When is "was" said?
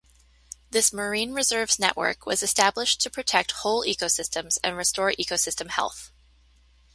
2.25-2.41